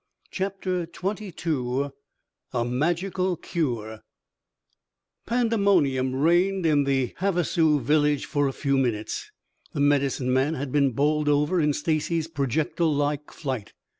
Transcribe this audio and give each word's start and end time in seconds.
CHAPTER 0.31 0.87
XXII 0.91 1.91
A 2.53 2.65
MAGICAL 2.65 3.37
CURE 3.37 4.01
Pandemonium 5.27 6.15
reigned 6.15 6.65
in 6.65 6.85
the 6.85 7.13
Havasu 7.19 7.79
village 7.79 8.25
for 8.25 8.47
a 8.47 8.51
few 8.53 8.79
minutes. 8.79 9.29
The 9.73 9.79
Medicine 9.79 10.33
Man 10.33 10.55
had 10.55 10.71
been 10.71 10.93
bowled 10.93 11.29
over 11.29 11.61
in 11.61 11.71
Stacy's 11.73 12.27
projectile 12.27 12.91
like 12.91 13.31
flight. 13.31 13.73